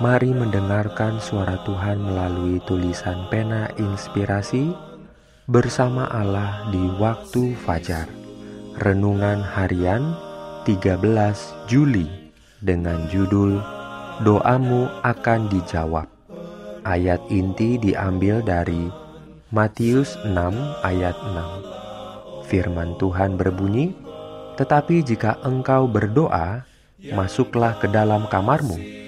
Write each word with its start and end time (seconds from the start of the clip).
Mari 0.00 0.32
mendengarkan 0.32 1.20
suara 1.20 1.60
Tuhan 1.68 2.00
melalui 2.00 2.56
tulisan 2.64 3.28
pena 3.28 3.68
inspirasi 3.76 4.72
bersama 5.44 6.08
Allah 6.08 6.64
di 6.72 6.80
waktu 6.96 7.52
fajar. 7.60 8.08
Renungan 8.80 9.44
harian 9.44 10.16
13 10.64 11.04
Juli 11.68 12.08
dengan 12.64 13.12
judul 13.12 13.60
Doamu 14.24 14.88
akan 15.04 15.52
dijawab. 15.52 16.08
Ayat 16.80 17.20
inti 17.28 17.76
diambil 17.76 18.40
dari 18.40 18.88
Matius 19.52 20.16
6 20.24 20.80
ayat 20.80 21.16
6. 21.28 22.48
Firman 22.48 22.96
Tuhan 22.96 23.36
berbunyi, 23.36 23.92
"Tetapi 24.56 25.04
jika 25.04 25.36
engkau 25.44 25.84
berdoa, 25.84 26.64
masuklah 27.12 27.76
ke 27.76 27.84
dalam 27.84 28.24
kamarmu, 28.32 28.99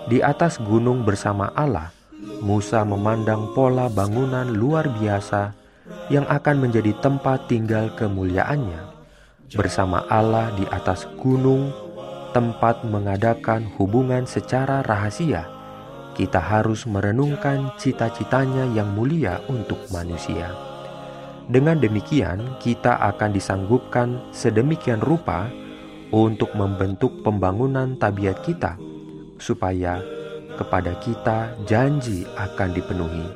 Di 0.07 0.23
atas 0.23 0.61
gunung 0.61 1.03
bersama 1.03 1.51
Allah, 1.57 1.91
Musa 2.45 2.85
memandang 2.85 3.57
pola 3.57 3.89
bangunan 3.89 4.47
luar 4.47 4.87
biasa 4.93 5.57
yang 6.13 6.29
akan 6.29 6.69
menjadi 6.69 6.93
tempat 7.01 7.49
tinggal 7.51 7.91
kemuliaannya. 7.97 8.95
Bersama 9.57 10.05
Allah 10.07 10.53
di 10.55 10.69
atas 10.69 11.09
gunung, 11.19 11.73
tempat 12.37 12.85
mengadakan 12.85 13.67
hubungan 13.81 14.29
secara 14.29 14.85
rahasia, 14.85 15.49
kita 16.13 16.39
harus 16.39 16.85
merenungkan 16.85 17.73
cita-citanya 17.81 18.69
yang 18.77 18.93
mulia 18.93 19.41
untuk 19.49 19.81
manusia. 19.89 20.76
Dengan 21.47 21.79
demikian, 21.79 22.59
kita 22.59 22.99
akan 23.15 23.31
disanggupkan 23.31 24.19
sedemikian 24.35 24.99
rupa 24.99 25.47
untuk 26.11 26.51
membentuk 26.59 27.23
pembangunan 27.23 27.95
tabiat 27.95 28.43
kita, 28.43 28.75
supaya 29.39 30.03
kepada 30.59 30.99
kita 30.99 31.55
janji 31.63 32.27
akan 32.35 32.75
dipenuhi. 32.75 33.27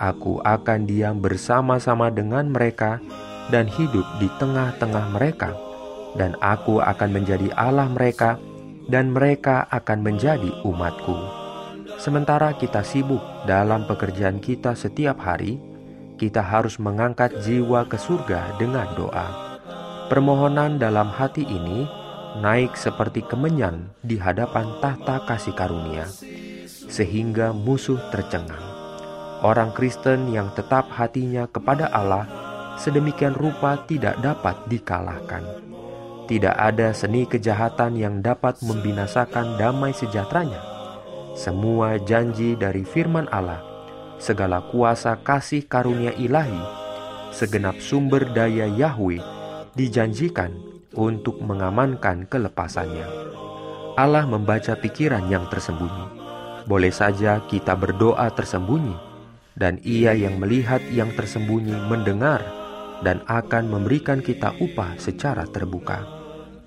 Aku 0.00 0.40
akan 0.40 0.88
diam 0.88 1.20
bersama-sama 1.20 2.08
dengan 2.08 2.48
mereka 2.48 2.96
dan 3.52 3.68
hidup 3.68 4.08
di 4.16 4.32
tengah-tengah 4.40 5.12
mereka, 5.12 5.52
dan 6.16 6.32
aku 6.40 6.80
akan 6.80 7.12
menjadi 7.12 7.52
Allah 7.60 7.92
mereka, 7.92 8.40
dan 8.88 9.12
mereka 9.12 9.68
akan 9.68 10.00
menjadi 10.00 10.48
umatku. 10.64 11.12
Sementara 12.00 12.56
kita 12.56 12.80
sibuk 12.80 13.20
dalam 13.44 13.84
pekerjaan 13.84 14.40
kita 14.40 14.72
setiap 14.72 15.20
hari, 15.20 15.60
kita 16.20 16.44
harus 16.44 16.76
mengangkat 16.76 17.32
jiwa 17.40 17.88
ke 17.88 17.96
surga 17.96 18.60
dengan 18.60 18.84
doa. 18.92 19.56
Permohonan 20.12 20.76
dalam 20.76 21.08
hati 21.08 21.48
ini 21.48 21.88
naik 22.44 22.76
seperti 22.76 23.24
kemenyan 23.24 23.88
di 24.04 24.20
hadapan 24.20 24.68
tahta 24.84 25.24
kasih 25.24 25.56
karunia, 25.56 26.04
sehingga 26.92 27.56
musuh 27.56 27.96
tercengang. 28.12 28.60
Orang 29.40 29.72
Kristen 29.72 30.28
yang 30.28 30.52
tetap 30.52 30.92
hatinya 30.92 31.48
kepada 31.48 31.88
Allah 31.88 32.28
sedemikian 32.76 33.32
rupa 33.32 33.80
tidak 33.88 34.20
dapat 34.20 34.60
dikalahkan. 34.68 35.40
Tidak 36.28 36.52
ada 36.52 36.92
seni 36.92 37.24
kejahatan 37.24 37.96
yang 37.96 38.20
dapat 38.20 38.60
membinasakan 38.60 39.56
damai 39.56 39.96
sejahteranya. 39.96 40.60
Semua 41.32 41.96
janji 41.96 42.54
dari 42.60 42.84
firman 42.84 43.24
Allah 43.32 43.69
segala 44.20 44.60
kuasa 44.68 45.16
kasih 45.24 45.64
karunia 45.64 46.12
ilahi, 46.14 46.60
segenap 47.32 47.80
sumber 47.80 48.28
daya 48.30 48.68
Yahweh 48.68 49.24
dijanjikan 49.74 50.52
untuk 50.94 51.40
mengamankan 51.40 52.28
kelepasannya. 52.28 53.08
Allah 53.96 54.28
membaca 54.28 54.76
pikiran 54.76 55.26
yang 55.32 55.48
tersembunyi. 55.48 56.20
Boleh 56.68 56.92
saja 56.92 57.40
kita 57.48 57.74
berdoa 57.74 58.28
tersembunyi, 58.30 58.94
dan 59.56 59.80
Ia 59.82 60.14
yang 60.14 60.36
melihat 60.38 60.84
yang 60.92 61.10
tersembunyi 61.16 61.74
mendengar 61.88 62.44
dan 63.00 63.24
akan 63.24 63.72
memberikan 63.72 64.20
kita 64.20 64.52
upah 64.60 65.00
secara 65.00 65.48
terbuka. 65.48 66.04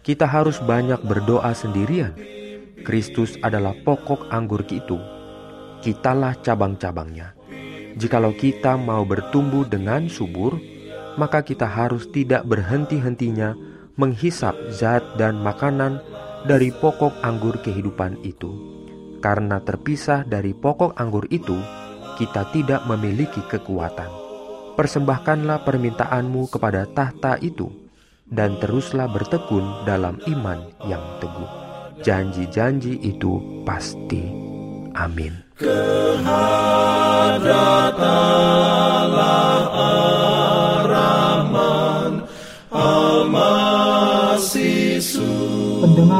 Kita 0.03 0.27
harus 0.27 0.59
banyak 0.59 0.99
berdoa 1.05 1.53
sendirian. 1.55 2.11
Kristus 2.83 3.39
adalah 3.39 3.71
pokok 3.85 4.27
anggur 4.33 4.67
itu. 4.67 4.99
Kitalah 5.79 6.35
cabang-cabangnya. 6.43 7.42
Jikalau 7.93 8.33
kita 8.33 8.73
mau 8.73 9.05
bertumbuh 9.05 9.69
dengan 9.69 10.09
subur, 10.09 10.57
maka 11.17 11.45
kita 11.45 11.69
harus 11.69 12.09
tidak 12.09 12.41
berhenti-hentinya 12.49 13.53
menghisap 13.93 14.57
zat 14.73 15.05
dan 15.21 15.37
makanan 15.37 16.01
dari 16.49 16.73
pokok 16.73 17.21
anggur 17.21 17.61
kehidupan 17.61 18.17
itu. 18.25 18.49
Karena 19.21 19.61
terpisah 19.61 20.25
dari 20.25 20.51
pokok 20.51 20.97
anggur 20.97 21.29
itu, 21.29 21.55
kita 22.17 22.49
tidak 22.51 22.83
memiliki 22.89 23.39
kekuatan. 23.45 24.09
Persembahkanlah 24.73 25.61
permintaanmu 25.61 26.49
kepada 26.49 26.89
tahta 26.89 27.37
itu, 27.39 27.69
dan 28.25 28.57
teruslah 28.57 29.05
bertekun 29.05 29.85
dalam 29.85 30.17
iman 30.25 30.65
yang 30.89 31.03
teguh. 31.21 31.51
Janji-janji 32.01 32.99
itu 33.05 33.63
pasti. 33.63 34.33
Amin. 34.97 35.42
Pendengar 35.53 35.85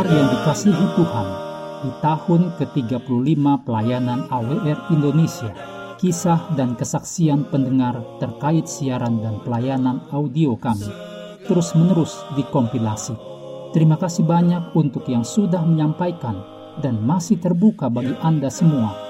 yang 0.06 0.30
dikasihi 0.38 0.86
Tuhan, 0.94 1.28
di 1.82 1.90
tahun 2.06 2.42
ke-35 2.62 3.42
pelayanan 3.66 4.30
AWR 4.30 4.94
Indonesia, 4.94 5.50
kisah 5.98 6.54
dan 6.54 6.78
kesaksian 6.78 7.50
pendengar 7.50 8.06
terkait 8.22 8.70
siaran 8.70 9.18
dan 9.18 9.42
pelayanan 9.42 10.06
audio 10.14 10.54
kami 10.62 10.94
terus-menerus 11.50 12.22
dikompilasi. 12.38 13.18
Terima 13.74 13.98
kasih 13.98 14.30
banyak 14.30 14.78
untuk 14.78 15.10
yang 15.10 15.26
sudah 15.26 15.66
menyampaikan 15.66 16.38
dan 16.86 17.02
masih 17.02 17.42
terbuka 17.42 17.90
bagi 17.90 18.14
Anda 18.22 18.54
semua 18.54 19.03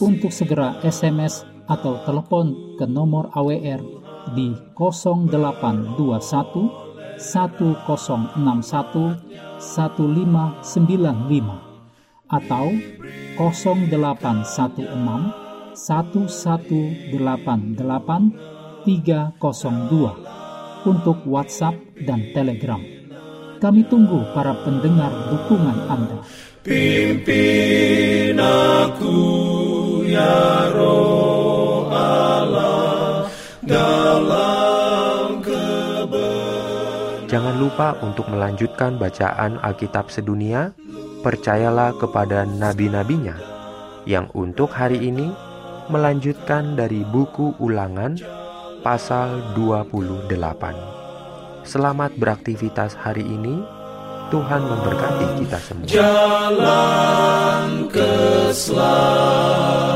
untuk 0.00 0.32
segera 0.32 0.80
SMS 0.80 1.44
atau 1.68 2.00
telepon 2.06 2.78
ke 2.78 2.86
nomor 2.88 3.28
AWR 3.34 3.82
di 4.32 4.54
0821 4.78 7.18
1061 7.18 9.18
1595 9.60 12.32
atau 12.32 12.72
0816 13.36 15.42
1188 15.72 18.52
302 18.84 20.12
untuk 20.82 21.22
WhatsApp 21.28 21.76
dan 22.02 22.34
Telegram. 22.34 22.82
Kami 23.62 23.86
tunggu 23.86 24.26
para 24.34 24.58
pendengar 24.66 25.14
dukungan 25.30 25.78
Anda. 25.86 26.18
Pimpin 26.66 28.34
aku 28.42 29.71
ya 30.12 30.68
roh 30.76 31.88
Allah 31.88 33.32
dalam 33.64 35.40
kebenaran. 35.40 37.24
Jangan 37.32 37.56
lupa 37.56 37.96
untuk 38.04 38.28
melanjutkan 38.28 39.00
bacaan 39.00 39.56
Alkitab 39.64 40.12
sedunia. 40.12 40.76
Percayalah 41.22 41.94
kepada 42.02 42.42
nabi-nabinya 42.42 43.38
yang 44.10 44.26
untuk 44.34 44.74
hari 44.74 44.98
ini 44.98 45.30
melanjutkan 45.86 46.74
dari 46.74 47.06
buku 47.06 47.54
Ulangan 47.62 48.18
pasal 48.82 49.54
28. 49.54 50.26
Selamat 51.62 52.10
beraktivitas 52.18 52.98
hari 52.98 53.22
ini. 53.22 53.62
Tuhan 54.34 54.66
memberkati 54.66 55.26
kita 55.44 55.58
semua. 55.62 55.86
Jalan 55.86 57.86
keselamatan. 57.86 59.91